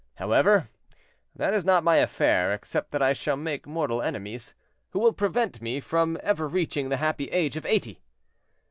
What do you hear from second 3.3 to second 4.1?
make mortal